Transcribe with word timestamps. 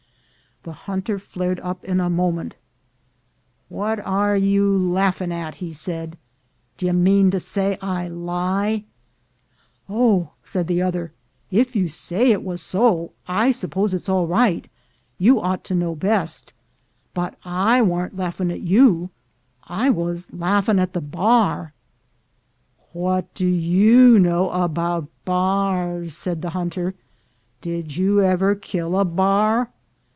The 0.63 0.73
hunter 0.85 1.17
flared 1.17 1.59
up 1.61 1.83
in 1.83 1.99
a 1.99 2.07
moment. 2.07 2.55
"What 3.67 3.99
are 4.01 4.37
you 4.37 4.75
a 4.75 4.77
laafin' 4.77 5.31
at?" 5.31 5.55
he 5.55 5.71
said. 5.71 6.19
"D'ye 6.77 6.91
mean 6.91 7.31
to 7.31 7.39
say 7.39 7.79
I 7.81 8.07
lie?" 8.07 8.83
"Oh," 9.89 10.29
said 10.43 10.67
the 10.67 10.79
other, 10.79 11.13
"if 11.49 11.75
you 11.75 11.87
say 11.87 12.29
it 12.31 12.43
was 12.43 12.61
so, 12.61 13.11
I 13.27 13.49
sup 13.49 13.71
pose 13.71 13.91
it's 13.95 14.07
all 14.07 14.27
right; 14.27 14.69
you 15.17 15.41
ought 15.41 15.63
to 15.63 15.73
know 15.73 15.95
best. 15.95 16.53
But 17.15 17.39
I 17.43 17.81
warn't 17.81 18.15
laafin' 18.15 18.51
at 18.51 18.61
you; 18.61 19.09
I 19.63 19.89
was 19.89 20.27
laafin' 20.31 20.77
at 20.79 20.93
the 20.93 21.01
bar." 21.01 21.73
"What 22.93 23.33
do 23.33 23.47
you 23.47 24.19
know 24.19 24.51
about 24.51 25.09
bars?" 25.25 26.15
said 26.15 26.43
the 26.43 26.51
hunter, 26.51 26.93
"Did 27.61 27.97
you 27.97 28.21
ever 28.21 28.53
kill 28.53 28.95
a 28.99 29.03
bar?" 29.03 29.71